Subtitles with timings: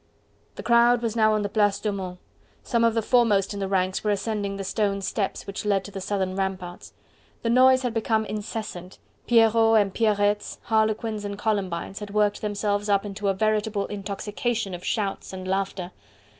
[0.55, 2.17] The crowd was now on the Place Daumont;
[2.63, 5.91] some of the foremost in the ranks were ascending the stone steps which lead to
[5.91, 6.93] the southern ramparts.
[7.43, 13.05] The noise had become incessant: Pierrots and Pierrettes, Harlequins and Columbines had worked themselves up
[13.05, 15.91] into a veritable intoxication of shouts and laughter.